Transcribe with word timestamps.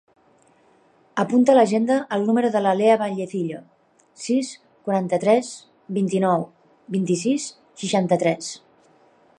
Apunta 1.23 1.53
a 1.53 1.55
l'agenda 1.57 1.97
el 2.17 2.25
número 2.29 2.49
de 2.55 2.61
la 2.67 2.71
Lea 2.79 2.95
Vallecillo: 3.01 3.59
sis, 4.23 4.49
quaranta-tres, 4.89 5.53
vint-i-nou, 5.99 6.49
vint-i-sis, 6.99 7.49
seixanta-tres. 7.85 8.55